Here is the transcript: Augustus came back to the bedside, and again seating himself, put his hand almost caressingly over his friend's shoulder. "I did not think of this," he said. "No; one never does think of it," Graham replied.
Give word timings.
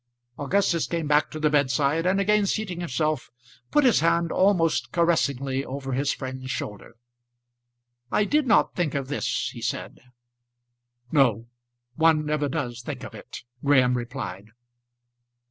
Augustus 0.39 0.87
came 0.87 1.05
back 1.07 1.29
to 1.29 1.39
the 1.39 1.51
bedside, 1.51 2.07
and 2.07 2.19
again 2.19 2.47
seating 2.47 2.79
himself, 2.79 3.29
put 3.69 3.83
his 3.83 3.99
hand 3.99 4.31
almost 4.31 4.91
caressingly 4.91 5.63
over 5.63 5.91
his 5.93 6.11
friend's 6.11 6.49
shoulder. 6.49 6.95
"I 8.11 8.23
did 8.23 8.47
not 8.47 8.73
think 8.73 8.95
of 8.95 9.09
this," 9.09 9.51
he 9.53 9.61
said. 9.61 9.99
"No; 11.11 11.49
one 11.97 12.25
never 12.25 12.49
does 12.49 12.81
think 12.81 13.03
of 13.03 13.13
it," 13.13 13.43
Graham 13.63 13.93
replied. 13.95 14.47